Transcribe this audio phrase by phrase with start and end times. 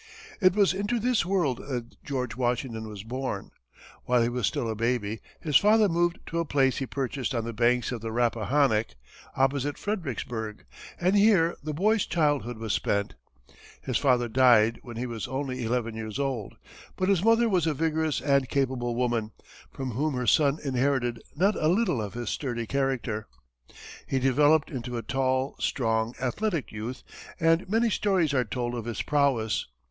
[0.39, 3.51] It was into this world that George Washington was born.
[4.05, 7.43] While he was still a baby, his father moved to a place he purchased on
[7.45, 8.95] the banks of the Rappahannock,
[9.37, 10.65] opposite Fredericksburg,
[10.99, 13.13] and here the boy's childhood was spent.
[13.83, 16.55] His father died when he was only eleven years old,
[16.95, 19.33] but his mother was a vigorous and capable woman,
[19.71, 23.27] from whom her son inherited not a little of his sturdy character.
[24.07, 27.03] He developed into a tall, strong, athletic youth,
[27.39, 29.67] and many stories are told of his prowess.